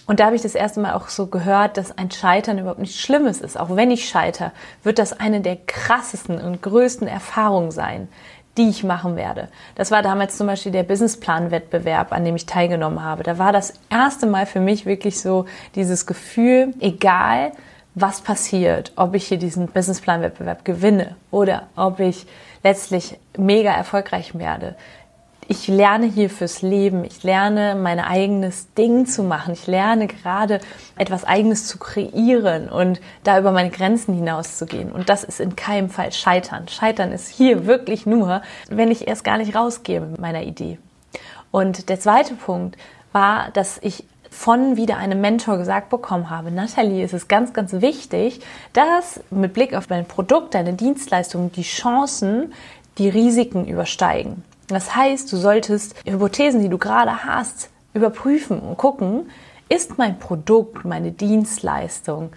Und 0.09 0.19
da 0.19 0.27
habe 0.27 0.35
ich 0.35 0.43
das 0.43 0.57
erste 0.57 0.81
Mal 0.81 0.95
auch 0.95 1.07
so 1.07 1.29
gehört, 1.29 1.77
dass 1.77 1.97
ein 1.97 2.11
Scheitern 2.11 2.59
überhaupt 2.59 2.81
nichts 2.81 2.99
Schlimmes 2.99 3.41
ist. 3.41 3.57
Auch 3.57 3.77
wenn 3.77 3.93
ich 3.93 4.09
scheiter, 4.09 4.51
wird 4.83 4.99
das 4.99 5.13
eine 5.13 5.41
der 5.41 5.55
krassesten 5.55 6.41
und 6.41 6.63
größten 6.63 7.07
Erfahrungen 7.07 7.71
sein, 7.71 8.09
die 8.59 8.69
ich 8.69 8.83
machen 8.83 9.15
werde. 9.15 9.47
Das 9.77 9.93
war 9.93 10.03
damals 10.03 10.37
zum 10.37 10.49
Beispiel 10.49 10.73
der 10.73 10.83
Businessplan-Wettbewerb, 10.83 12.11
an 12.11 12.25
dem 12.25 12.35
ich 12.35 12.47
teilgenommen 12.47 13.05
habe. 13.05 13.23
Da 13.23 13.39
war 13.39 13.53
das 13.53 13.75
erste 13.89 14.27
Mal 14.27 14.47
für 14.47 14.59
mich 14.59 14.85
wirklich 14.85 15.21
so 15.21 15.45
dieses 15.77 16.07
Gefühl, 16.07 16.75
egal 16.81 17.53
was 17.97 18.21
passiert, 18.21 18.93
ob 18.95 19.15
ich 19.15 19.27
hier 19.27 19.39
diesen 19.39 19.69
Businessplan-Wettbewerb 19.69 20.65
gewinne 20.65 21.17
oder 21.31 21.69
ob 21.77 21.99
ich 21.99 22.27
letztlich 22.63 23.19
mega 23.39 23.73
erfolgreich 23.73 24.39
werde. 24.39 24.77
Ich 25.49 25.67
lerne 25.67 26.07
hier 26.07 26.29
fürs 26.29 26.61
Leben. 26.61 27.05
Ich 27.05 27.23
lerne 27.23 27.75
mein 27.75 28.01
eigenes 28.01 28.75
Ding 28.75 29.07
zu 29.07 29.23
machen. 29.23 29.55
Ich 29.55 29.67
lerne 29.67 30.09
gerade 30.09 30.61
etwas 30.99 31.25
eigenes 31.25 31.67
zu 31.69 31.79
kreieren 31.79 32.69
und 32.69 33.01
da 33.23 33.39
über 33.39 33.53
meine 33.53 33.71
Grenzen 33.71 34.13
hinauszugehen. 34.13 34.93
Und 34.93 35.09
das 35.09 35.25
ist 35.25 35.41
in 35.41 35.57
keinem 35.57 35.89
Fall 35.89 36.13
Scheitern. 36.13 36.69
Scheitern 36.69 37.13
ist 37.13 37.29
hier 37.29 37.65
wirklich 37.65 38.05
nur, 38.05 38.43
wenn 38.69 38.91
ich 38.91 39.09
erst 39.09 39.25
gar 39.25 39.39
nicht 39.39 39.55
rausgehe 39.55 40.01
mit 40.01 40.21
meiner 40.21 40.43
Idee. 40.43 40.79
Und 41.51 41.89
der 41.89 42.01
zweite 42.01 42.35
Punkt 42.35 42.77
war, 43.13 43.51
dass 43.53 43.79
ich 43.81 44.05
von 44.37 44.77
wieder 44.77 44.99
einem 44.99 45.23
Mentor 45.23 45.57
gesagt 45.57 45.89
bekommen 45.89 46.29
habe, 46.29 46.51
Nathalie, 46.51 47.03
es 47.03 47.15
ist 47.15 47.27
ganz, 47.27 47.55
ganz 47.55 47.73
wichtig, 47.73 48.41
dass 48.75 49.21
mit 49.31 49.55
Blick 49.55 49.75
auf 49.75 49.87
dein 49.87 50.07
Produkt, 50.07 50.55
deine 50.55 50.75
Dienstleistung, 50.75 51.51
die 51.53 51.63
Chancen 51.63 52.53
die 52.99 53.09
Risiken 53.09 53.67
übersteigen. 53.67 54.45
Das 54.69 54.95
heißt, 54.95 55.33
du 55.33 55.39
solltest 55.39 55.95
Hypothesen, 56.05 56.61
die 56.61 56.69
du 56.69 56.77
gerade 56.77 57.25
hast, 57.25 57.71
überprüfen 57.95 58.61
und 58.61 58.77
gucken, 58.77 59.31
ist 59.71 59.97
mein 59.97 60.19
Produkt, 60.19 60.85
meine 60.85 61.13
Dienstleistung 61.13 62.31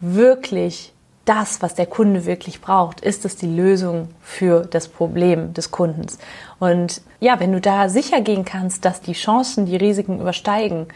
wirklich 0.00 0.92
das, 1.24 1.60
was 1.62 1.74
der 1.74 1.86
Kunde 1.86 2.26
wirklich 2.26 2.60
braucht? 2.60 3.00
Ist 3.00 3.24
es 3.24 3.36
die 3.36 3.46
Lösung 3.46 4.08
für 4.22 4.62
das 4.62 4.88
Problem 4.88 5.52
des 5.52 5.72
Kundens? 5.72 6.18
Und 6.60 7.02
ja, 7.18 7.40
wenn 7.40 7.52
du 7.52 7.60
da 7.60 7.88
sicher 7.88 8.20
gehen 8.20 8.44
kannst, 8.44 8.84
dass 8.84 9.00
die 9.00 9.12
Chancen 9.12 9.66
die 9.66 9.76
Risiken 9.76 10.20
übersteigen, 10.20 10.86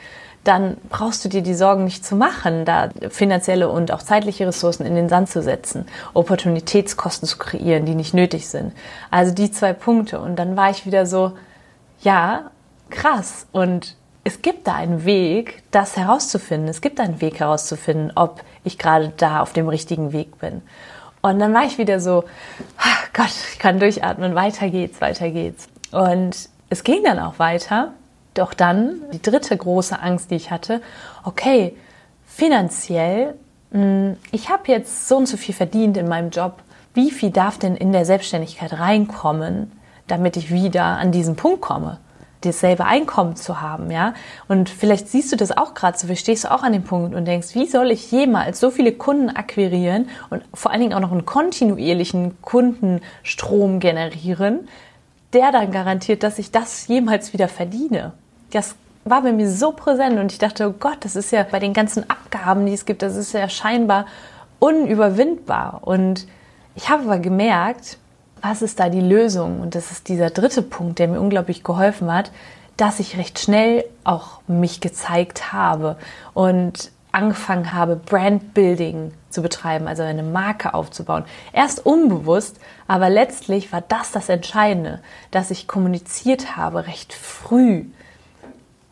dann 0.45 0.77
brauchst 0.91 1.25
du 1.25 1.29
dir 1.29 1.43
die 1.43 1.55
Sorgen 1.55 1.85
nicht 1.85 2.05
zu 2.05 2.17
machen, 2.17 2.65
da 2.65 2.91
finanzielle 3.09 3.69
und 3.69 3.91
auch 3.93 4.03
zeitliche 4.03 4.47
Ressourcen 4.47 4.87
in 4.87 4.95
den 4.95 5.09
Sand 5.09 5.31
zu 5.31 5.43
setzen, 5.43 5.87
Opportunitätskosten 6.13 7.27
zu 7.27 7.39
kreieren, 7.39 7.87
die 7.87 7.95
nicht 7.95 8.15
nötig 8.15 8.49
sind. 8.49 8.73
Also 9.11 9.33
die 9.33 9.51
zwei 9.51 9.73
Punkte. 9.73 10.21
Und 10.21 10.37
dann 10.37 10.57
war 10.57 10.71
ich 10.71 10.87
wieder 10.87 11.07
so, 11.07 11.33
ja, 12.03 12.51
krass. 12.91 13.47
Und 13.53 13.97
es 14.23 14.43
gibt 14.43 14.67
da 14.67 14.75
einen 14.75 15.05
Weg, 15.05 15.63
das 15.71 15.97
herauszufinden. 15.97 16.69
Es 16.69 16.81
gibt 16.81 17.01
einen 17.01 17.21
Weg 17.21 17.41
herauszufinden, 17.41 18.13
ob 18.15 18.43
ich 18.65 18.79
gerade 18.79 19.13
da 19.17 19.41
auf 19.41 19.53
dem 19.53 19.69
richtigen 19.69 20.13
Weg 20.13 20.39
bin. 20.39 20.63
Und 21.23 21.39
dann 21.39 21.55
war 21.55 21.65
ich 21.65 21.79
wieder 21.79 22.01
so, 22.01 22.25
ach 22.77 23.13
Gott, 23.15 23.33
ich 23.53 23.59
kann 23.59 23.79
durchatmen, 23.79 24.35
weiter 24.35 24.69
geht's, 24.69 25.01
weiter 25.01 25.31
geht's. 25.31 25.69
Und 25.91 26.51
es 26.69 26.85
ging 26.85 27.03
dann 27.03 27.19
auch 27.19 27.39
weiter. 27.39 27.93
Doch 28.35 28.53
dann 28.53 29.01
die 29.13 29.23
dritte 29.23 29.57
große 29.57 30.01
Angst, 30.01 30.31
die 30.31 30.37
ich 30.37 30.51
hatte, 30.51 30.83
okay, 31.23 31.77
finanziell, 32.27 33.35
hm, 33.71 34.17
ich 34.33 34.51
habe 34.51 34.65
jetzt 34.67 35.09
so 35.09 35.17
und 35.17 35.27
so 35.27 35.37
viel 35.37 35.55
verdient 35.55 35.97
in 35.97 36.09
meinem 36.09 36.31
Job. 36.31 36.63
Wie 36.95 37.11
viel 37.11 37.31
darf 37.31 37.59
denn 37.59 37.77
in 37.77 37.93
der 37.93 38.05
Selbstständigkeit 38.05 38.79
reinkommen, 38.79 39.73
damit 40.07 40.37
ich 40.37 40.53
wieder 40.53 40.85
an 40.85 41.13
diesen 41.13 41.37
Punkt 41.37 41.61
komme? 41.61 41.99
dasselbe 42.45 42.85
Einkommen 42.85 43.37
zu 43.37 43.61
haben, 43.61 43.91
ja. 43.91 44.15
Und 44.49 44.69
vielleicht 44.69 45.09
siehst 45.09 45.33
du 45.33 45.37
das 45.37 45.57
auch 45.57 45.75
gerade 45.75 45.99
so, 45.99 46.09
wie 46.09 46.17
stehst 46.17 46.45
du 46.45 46.51
auch 46.51 46.63
an 46.63 46.73
dem 46.73 46.85
Punkt 46.85 47.15
und 47.15 47.25
denkst, 47.25 47.55
wie 47.55 47.67
soll 47.67 47.91
ich 47.91 48.11
jemals 48.11 48.61
so 48.61 48.71
viele 48.71 48.93
Kunden 48.93 49.31
akquirieren 49.31 50.09
und 50.31 50.43
vor 50.53 50.71
allen 50.71 50.81
Dingen 50.81 50.95
auch 50.95 51.01
noch 51.01 51.13
einen 51.13 51.25
kontinuierlichen 51.25 52.41
Kundenstrom 52.43 53.81
generieren, 53.81 54.69
der 55.33 55.53
dann 55.53 55.73
garantiert, 55.73 56.23
dass 56.23 56.39
ich 56.39 56.51
das 56.51 56.87
jemals 56.87 57.33
wieder 57.33 57.49
verdiene. 57.49 58.13
Das 58.55 58.77
war 59.05 59.23
bei 59.23 59.33
mir 59.33 59.51
so 59.51 59.73
präsent 59.73 60.19
und 60.19 60.31
ich 60.31 60.39
dachte, 60.39 60.69
oh 60.69 60.75
Gott, 60.79 60.99
das 61.01 61.17
ist 61.17 61.33
ja 61.33 61.43
bei 61.43 61.59
den 61.59 61.73
ganzen 61.73 62.09
Abgaben, 62.09 62.67
die 62.67 62.73
es 62.73 62.87
gibt, 62.87 63.03
das 63.03 63.17
ist 63.17 63.33
ja 63.33 63.49
scheinbar 63.49 64.07
unüberwindbar. 64.61 65.81
Und 65.83 66.29
ich 66.77 66.89
habe 66.89 67.03
aber 67.03 67.19
gemerkt, 67.19 67.99
was 68.41 68.63
ist 68.63 68.79
da 68.79 68.89
die 68.89 69.01
Lösung? 69.01 69.61
Und 69.61 69.75
das 69.75 69.91
ist 69.91 70.09
dieser 70.09 70.31
dritte 70.31 70.63
Punkt, 70.63 71.01
der 71.01 71.09
mir 71.09 71.21
unglaublich 71.21 71.65
geholfen 71.65 72.13
hat, 72.13 72.31
dass 72.77 73.01
ich 73.01 73.19
recht 73.19 73.41
schnell 73.41 73.85
auch 74.05 74.41
mich 74.47 74.81
gezeigt 74.81 75.53
habe 75.53 75.97
und 76.33 76.93
angefangen 77.11 77.73
habe, 77.73 77.97
Brandbuilding 77.97 79.13
zu 79.31 79.43
betreiben, 79.43 79.89
also 79.89 80.03
eine 80.05 80.23
Marke 80.23 80.75
aufzubauen. 80.75 81.25
Erst 81.53 81.85
unbewusst, 81.85 82.61
aber 82.87 83.11
letztlich 83.11 83.73
war 83.73 83.81
das 83.81 84.13
das 84.13 84.29
Entscheidende, 84.29 85.01
dass 85.33 85.51
ich 85.51 85.67
kommuniziert 85.67 86.57
habe 86.57 86.87
recht 86.87 87.13
früh 87.13 87.87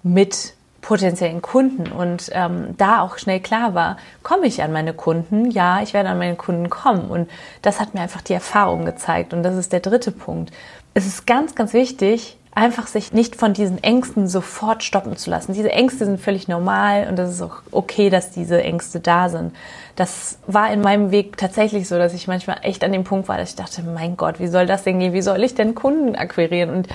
mit 0.03 0.55
potenziellen 0.81 1.43
Kunden 1.43 1.93
und 1.93 2.29
ähm, 2.33 2.75
da 2.77 3.03
auch 3.03 3.17
schnell 3.17 3.41
klar 3.41 3.75
war, 3.75 3.97
komme 4.23 4.47
ich 4.47 4.63
an 4.63 4.73
meine 4.73 4.93
Kunden? 4.93 5.51
Ja, 5.51 5.81
ich 5.81 5.95
werde 5.95 6.09
an 6.09 6.19
meine 6.19 6.35
Kunden 6.35 6.69
kommen 6.71 7.09
und 7.09 7.31
das 7.63 7.81
hat 7.81 7.95
mir 7.95 8.01
einfach 8.01 8.21
die 8.21 8.35
Erfahrung 8.35 8.85
gezeigt 8.85 9.33
und 9.33 9.45
das 9.45 9.57
ist 9.57 9.73
der 9.73 9.81
dritte 9.81 10.11
Punkt. 10.11 10.53
Es 10.93 11.07
ist 11.07 11.27
ganz, 11.27 11.55
ganz 11.55 11.73
wichtig, 11.73 12.37
einfach 12.55 12.87
sich 12.87 13.13
nicht 13.13 13.37
von 13.37 13.55
diesen 13.55 13.83
Ängsten 13.83 14.29
sofort 14.29 14.83
stoppen 14.83 15.17
zu 15.17 15.31
lassen. 15.31 15.55
Diese 15.55 15.71
Ängste 15.71 16.05
sind 16.05 16.21
völlig 16.21 16.49
normal 16.49 17.07
und 17.09 17.17
das 17.17 17.31
ist 17.31 17.41
auch 17.41 17.63
okay, 17.71 18.11
dass 18.11 18.31
diese 18.31 18.63
Ängste 18.63 19.01
da 19.01 19.29
sind. 19.31 19.55
Das 19.97 20.39
war 20.47 20.71
in 20.71 20.83
meinem 20.83 21.11
Weg 21.11 21.39
tatsächlich 21.39 21.89
so, 21.89 21.97
dass 21.97 22.13
ich 22.13 22.29
manchmal 22.29 22.59
echt 22.63 22.85
an 22.85 22.93
dem 22.93 23.05
Punkt 23.05 23.29
war, 23.29 23.39
dass 23.39 23.51
ich 23.51 23.57
dachte, 23.57 23.83
mein 23.83 24.17
Gott, 24.17 24.39
wie 24.39 24.49
soll 24.49 24.67
das 24.67 24.83
denn 24.83 24.99
gehen? 24.99 25.15
Wie 25.15 25.23
soll 25.23 25.43
ich 25.43 25.55
denn 25.55 25.75
Kunden 25.75 26.15
akquirieren? 26.15 26.71
Und 26.71 26.89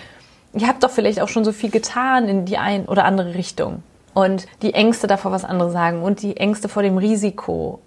ihr 0.62 0.68
habt 0.68 0.84
doch 0.84 0.92
vielleicht 0.92 1.22
auch 1.22 1.28
schon 1.28 1.46
so 1.46 1.52
viel 1.52 1.70
getan 1.70 2.28
in 2.28 2.46
die 2.46 2.58
ein 2.58 2.86
oder 2.86 3.06
andere 3.06 3.36
Richtung. 3.36 3.84
Und 4.14 4.48
die 4.62 4.74
Ängste 4.74 5.08
davor, 5.08 5.32
was 5.32 5.46
andere 5.46 5.72
sagen 5.72 6.02
und 6.02 6.22
die 6.22 6.38
Ängste 6.38 6.70
vor 6.70 6.82
dem 6.84 6.98
Risiko, 6.98 7.80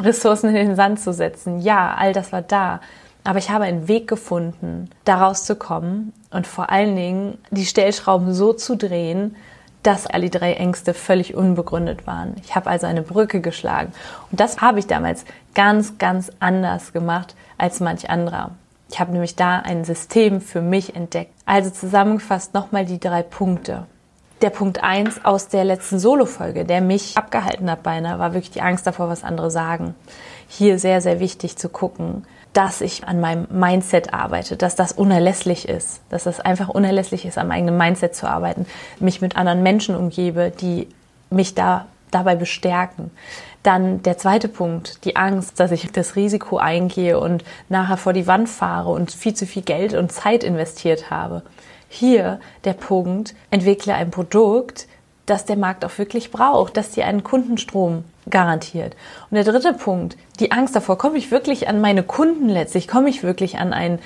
Ressourcen 0.00 0.50
in 0.50 0.54
den 0.54 0.76
Sand 0.76 1.00
zu 1.00 1.12
setzen, 1.12 1.60
ja, 1.60 1.94
all 1.98 2.12
das 2.12 2.32
war 2.32 2.42
da. 2.42 2.80
Aber 3.24 3.38
ich 3.38 3.50
habe 3.50 3.64
einen 3.64 3.88
Weg 3.88 4.08
gefunden, 4.08 4.90
daraus 5.04 5.44
zu 5.44 5.56
kommen 5.56 6.12
und 6.30 6.46
vor 6.46 6.70
allen 6.70 6.94
Dingen 6.96 7.38
die 7.50 7.66
Stellschrauben 7.66 8.32
so 8.32 8.52
zu 8.52 8.76
drehen, 8.76 9.36
dass 9.82 10.06
alle 10.06 10.30
drei 10.30 10.54
Ängste 10.54 10.94
völlig 10.94 11.34
unbegründet 11.34 12.06
waren. 12.06 12.36
Ich 12.44 12.54
habe 12.54 12.70
also 12.70 12.86
eine 12.86 13.02
Brücke 13.02 13.40
geschlagen. 13.40 13.92
Und 14.30 14.38
das 14.38 14.60
habe 14.60 14.78
ich 14.78 14.86
damals 14.86 15.24
ganz, 15.54 15.98
ganz 15.98 16.30
anders 16.38 16.92
gemacht 16.92 17.34
als 17.58 17.80
manch 17.80 18.08
anderer. 18.08 18.52
Ich 18.92 19.00
habe 19.00 19.12
nämlich 19.12 19.36
da 19.36 19.58
ein 19.58 19.84
System 19.84 20.42
für 20.42 20.60
mich 20.60 20.94
entdeckt. 20.94 21.32
Also 21.46 21.70
zusammengefasst 21.70 22.52
nochmal 22.52 22.84
die 22.84 23.00
drei 23.00 23.22
Punkte. 23.22 23.86
Der 24.42 24.50
Punkt 24.50 24.84
eins 24.84 25.24
aus 25.24 25.48
der 25.48 25.64
letzten 25.64 25.98
Solo-Folge, 25.98 26.66
der 26.66 26.82
mich 26.82 27.16
abgehalten 27.16 27.70
hat 27.70 27.82
beinahe, 27.82 28.18
war 28.18 28.34
wirklich 28.34 28.50
die 28.50 28.60
Angst 28.60 28.86
davor, 28.86 29.08
was 29.08 29.24
andere 29.24 29.50
sagen. 29.50 29.94
Hier 30.46 30.78
sehr, 30.78 31.00
sehr 31.00 31.20
wichtig 31.20 31.56
zu 31.56 31.70
gucken, 31.70 32.26
dass 32.52 32.82
ich 32.82 33.04
an 33.08 33.18
meinem 33.18 33.46
Mindset 33.50 34.12
arbeite, 34.12 34.58
dass 34.58 34.74
das 34.74 34.92
unerlässlich 34.92 35.66
ist, 35.68 36.02
dass 36.10 36.24
das 36.24 36.40
einfach 36.40 36.68
unerlässlich 36.68 37.24
ist, 37.24 37.38
am 37.38 37.50
eigenen 37.50 37.78
Mindset 37.78 38.14
zu 38.14 38.28
arbeiten, 38.28 38.66
mich 39.00 39.22
mit 39.22 39.36
anderen 39.36 39.62
Menschen 39.62 39.96
umgebe, 39.96 40.50
die 40.50 40.86
mich 41.30 41.54
da 41.54 41.86
dabei 42.12 42.36
bestärken. 42.36 43.10
Dann 43.62 44.02
der 44.02 44.18
zweite 44.18 44.48
Punkt, 44.48 45.04
die 45.04 45.16
Angst, 45.16 45.58
dass 45.60 45.72
ich 45.72 45.90
das 45.90 46.16
Risiko 46.16 46.58
eingehe 46.58 47.18
und 47.18 47.44
nachher 47.68 47.96
vor 47.96 48.12
die 48.12 48.26
Wand 48.26 48.48
fahre 48.48 48.90
und 48.90 49.12
viel 49.12 49.34
zu 49.34 49.46
viel 49.46 49.62
Geld 49.62 49.94
und 49.94 50.12
Zeit 50.12 50.44
investiert 50.44 51.10
habe. 51.10 51.42
Hier 51.88 52.40
der 52.64 52.72
Punkt, 52.72 53.34
entwickle 53.50 53.94
ein 53.94 54.10
Produkt, 54.10 54.86
das 55.26 55.44
der 55.44 55.56
Markt 55.56 55.84
auch 55.84 55.96
wirklich 55.98 56.30
braucht, 56.30 56.76
dass 56.76 56.90
dir 56.90 57.06
einen 57.06 57.22
Kundenstrom 57.22 58.04
garantiert. 58.28 58.96
Und 59.30 59.36
der 59.36 59.44
dritte 59.44 59.72
Punkt, 59.72 60.16
die 60.40 60.52
Angst 60.52 60.74
davor, 60.74 60.98
komme 60.98 61.18
ich 61.18 61.30
wirklich 61.30 61.68
an 61.68 61.80
meine 61.80 62.02
Kunden 62.02 62.48
letztlich, 62.48 62.88
komme 62.88 63.08
ich 63.08 63.22
wirklich 63.22 63.58
an 63.58 63.72
einen 63.72 63.98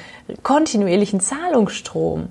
kontinuierlichen 0.42 1.20
Zahlungsstrom. 1.20 2.28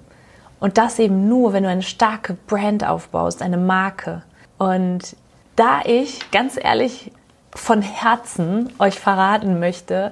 Und 0.60 0.78
das 0.78 1.00
eben 1.00 1.28
nur, 1.28 1.54
wenn 1.54 1.64
du 1.64 1.70
eine 1.70 1.82
starke 1.82 2.36
Brand 2.48 2.88
aufbaust, 2.88 3.42
eine 3.42 3.58
Marke. 3.58 4.24
Und 4.58 5.16
da 5.56 5.82
ich 5.86 6.32
ganz 6.32 6.58
ehrlich 6.62 7.12
von 7.54 7.82
Herzen 7.82 8.72
euch 8.80 9.00
verraten 9.00 9.60
möchte 9.60 10.12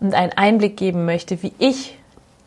und 0.00 0.14
einen 0.14 0.32
Einblick 0.32 0.76
geben 0.76 1.04
möchte, 1.04 1.42
wie 1.42 1.52
ich 1.58 1.98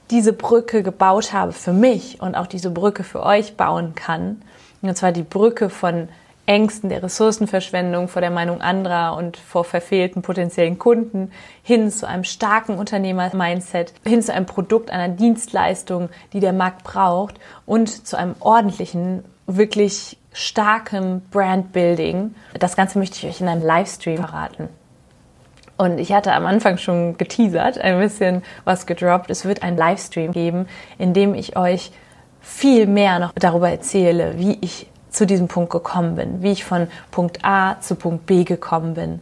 diese 0.09 0.33
Brücke 0.33 0.83
gebaut 0.83 1.33
habe 1.33 1.53
für 1.53 1.73
mich 1.73 2.21
und 2.21 2.35
auch 2.35 2.47
diese 2.47 2.71
Brücke 2.71 3.03
für 3.03 3.23
euch 3.23 3.55
bauen 3.55 3.95
kann, 3.95 4.41
und 4.81 4.97
zwar 4.97 5.11
die 5.11 5.23
Brücke 5.23 5.69
von 5.69 6.09
Ängsten 6.45 6.89
der 6.89 7.01
Ressourcenverschwendung, 7.01 8.09
vor 8.09 8.21
der 8.21 8.31
Meinung 8.31 8.59
anderer 8.59 9.15
und 9.15 9.37
vor 9.37 9.63
verfehlten 9.63 10.21
potenziellen 10.21 10.77
Kunden 10.77 11.31
hin 11.63 11.89
zu 11.89 12.05
einem 12.05 12.25
starken 12.25 12.77
Unternehmer-Mindset, 12.77 13.93
hin 14.03 14.21
zu 14.21 14.33
einem 14.33 14.45
Produkt, 14.45 14.91
einer 14.91 15.07
Dienstleistung, 15.07 16.09
die 16.33 16.41
der 16.41 16.51
Markt 16.51 16.83
braucht 16.83 17.39
und 17.65 18.05
zu 18.05 18.17
einem 18.17 18.35
ordentlichen, 18.41 19.23
wirklich 19.47 20.17
starken 20.33 21.21
Brandbuilding. 21.31 22.35
Das 22.59 22.75
Ganze 22.75 22.99
möchte 22.99 23.17
ich 23.17 23.33
euch 23.33 23.41
in 23.41 23.47
einem 23.47 23.63
Livestream 23.63 24.17
verraten. 24.17 24.69
Und 25.77 25.97
ich 25.97 26.13
hatte 26.13 26.33
am 26.33 26.45
Anfang 26.45 26.77
schon 26.77 27.17
geteasert, 27.17 27.77
ein 27.77 27.99
bisschen 27.99 28.43
was 28.63 28.85
gedroppt. 28.85 29.29
Es 29.29 29.45
wird 29.45 29.63
ein 29.63 29.77
Livestream 29.77 30.31
geben, 30.31 30.67
in 30.97 31.13
dem 31.13 31.33
ich 31.33 31.57
euch 31.57 31.91
viel 32.41 32.87
mehr 32.87 33.19
noch 33.19 33.31
darüber 33.33 33.69
erzähle, 33.69 34.37
wie 34.37 34.57
ich 34.61 34.87
zu 35.09 35.25
diesem 35.25 35.47
Punkt 35.47 35.71
gekommen 35.71 36.15
bin, 36.15 36.41
wie 36.41 36.51
ich 36.51 36.65
von 36.65 36.87
Punkt 37.11 37.39
A 37.43 37.79
zu 37.79 37.95
Punkt 37.95 38.25
B 38.25 38.43
gekommen 38.43 38.95
bin 38.95 39.19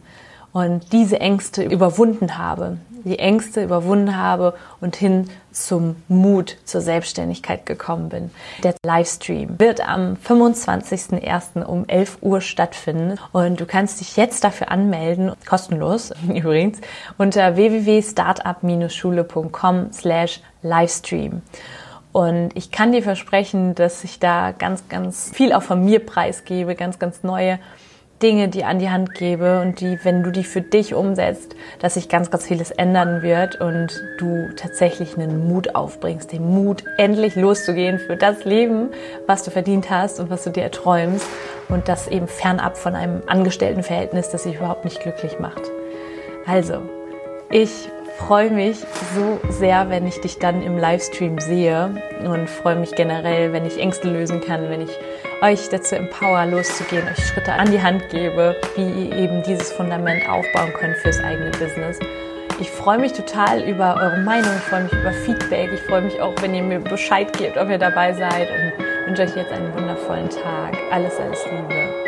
und 0.52 0.92
diese 0.92 1.20
Ängste 1.20 1.62
überwunden 1.62 2.38
habe, 2.38 2.78
die 3.04 3.18
Ängste 3.18 3.62
überwunden 3.62 4.16
habe 4.16 4.54
und 4.80 4.96
hin 4.96 5.28
zum 5.50 5.96
Mut 6.08 6.56
zur 6.64 6.80
Selbstständigkeit 6.80 7.66
gekommen 7.66 8.08
bin. 8.08 8.30
Der 8.62 8.74
Livestream 8.84 9.58
wird 9.58 9.86
am 9.86 10.14
25.01. 10.14 11.62
um 11.64 11.86
11 11.88 12.18
Uhr 12.22 12.40
stattfinden 12.40 13.18
und 13.32 13.60
du 13.60 13.66
kannst 13.66 14.00
dich 14.00 14.16
jetzt 14.16 14.44
dafür 14.44 14.70
anmelden, 14.70 15.32
kostenlos 15.46 16.14
übrigens, 16.28 16.80
unter 17.18 17.56
www.startup-schule.com 17.56 19.92
slash 19.92 20.40
Livestream. 20.62 21.42
Und 22.12 22.50
ich 22.54 22.70
kann 22.70 22.92
dir 22.92 23.02
versprechen, 23.02 23.74
dass 23.74 24.04
ich 24.04 24.18
da 24.18 24.52
ganz, 24.52 24.88
ganz 24.88 25.30
viel 25.32 25.54
auch 25.54 25.62
von 25.62 25.82
mir 25.82 26.04
preisgebe, 26.04 26.74
ganz, 26.74 26.98
ganz 26.98 27.22
neue 27.22 27.58
Dinge, 28.22 28.48
die 28.48 28.64
an 28.64 28.78
die 28.78 28.90
Hand 28.90 29.14
gebe 29.14 29.60
und 29.60 29.80
die, 29.80 29.98
wenn 30.04 30.22
du 30.22 30.30
die 30.30 30.44
für 30.44 30.60
dich 30.60 30.94
umsetzt, 30.94 31.56
dass 31.80 31.94
sich 31.94 32.08
ganz, 32.08 32.30
ganz 32.30 32.46
vieles 32.46 32.70
ändern 32.70 33.22
wird 33.22 33.60
und 33.60 34.02
du 34.18 34.48
tatsächlich 34.56 35.16
einen 35.18 35.48
Mut 35.48 35.74
aufbringst, 35.74 36.32
den 36.32 36.48
Mut, 36.48 36.84
endlich 36.98 37.34
loszugehen 37.34 37.98
für 37.98 38.16
das 38.16 38.44
Leben, 38.44 38.90
was 39.26 39.42
du 39.42 39.50
verdient 39.50 39.90
hast 39.90 40.20
und 40.20 40.30
was 40.30 40.44
du 40.44 40.50
dir 40.50 40.62
erträumst 40.62 41.26
und 41.68 41.88
das 41.88 42.08
eben 42.08 42.28
fernab 42.28 42.76
von 42.76 42.94
einem 42.94 43.22
Angestelltenverhältnis, 43.26 44.30
das 44.30 44.44
sich 44.44 44.56
überhaupt 44.56 44.84
nicht 44.84 45.00
glücklich 45.00 45.38
macht. 45.40 45.62
Also, 46.46 46.82
ich 47.50 47.88
freue 48.18 48.50
mich 48.50 48.78
so 49.14 49.40
sehr, 49.50 49.90
wenn 49.90 50.06
ich 50.06 50.20
dich 50.20 50.38
dann 50.38 50.62
im 50.62 50.78
Livestream 50.78 51.38
sehe 51.38 52.02
und 52.24 52.48
freue 52.48 52.76
mich 52.76 52.94
generell, 52.94 53.52
wenn 53.52 53.66
ich 53.66 53.78
Ängste 53.80 54.08
lösen 54.08 54.40
kann, 54.40 54.68
wenn 54.70 54.82
ich 54.82 54.90
euch 55.42 55.68
dazu 55.68 55.96
empower, 55.96 56.46
loszugehen, 56.46 57.06
euch 57.08 57.26
Schritte 57.26 57.52
an 57.52 57.70
die 57.70 57.82
Hand 57.82 58.08
gebe, 58.10 58.56
wie 58.76 59.06
ihr 59.06 59.16
eben 59.16 59.42
dieses 59.42 59.72
Fundament 59.72 60.28
aufbauen 60.28 60.72
könnt 60.72 60.96
fürs 60.98 61.18
eigene 61.20 61.50
Business. 61.50 61.98
Ich 62.60 62.70
freue 62.70 62.98
mich 62.98 63.12
total 63.12 63.60
über 63.62 63.96
eure 63.96 64.18
Meinung, 64.18 64.52
ich 64.56 64.62
freue 64.62 64.84
mich 64.84 64.92
über 64.92 65.12
Feedback, 65.12 65.70
ich 65.72 65.82
freue 65.82 66.02
mich 66.02 66.20
auch, 66.20 66.34
wenn 66.40 66.54
ihr 66.54 66.62
mir 66.62 66.78
Bescheid 66.78 67.36
gebt, 67.36 67.58
ob 67.58 67.68
ihr 67.68 67.78
dabei 67.78 68.12
seid 68.12 68.48
und 68.50 69.06
wünsche 69.06 69.22
euch 69.22 69.34
jetzt 69.34 69.52
einen 69.52 69.74
wundervollen 69.74 70.30
Tag. 70.30 70.78
Alles, 70.92 71.18
alles 71.18 71.44
Liebe. 71.46 72.01